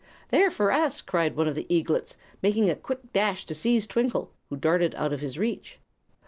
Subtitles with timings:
[0.29, 4.31] "They're for us!" cried one of the eaglets, making a quick dash to seize Twinkle,
[4.49, 5.79] who darted out of his reach.